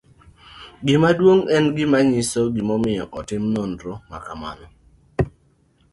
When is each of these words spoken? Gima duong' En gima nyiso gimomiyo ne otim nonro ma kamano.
Gima 0.85 1.09
duong' 1.17 1.45
En 1.55 1.65
gima 1.75 1.99
nyiso 2.09 2.41
gimomiyo 2.55 3.03
ne 3.07 3.11
otim 3.19 3.43
nonro 3.55 3.93
ma 4.09 4.17
kamano. 4.25 4.67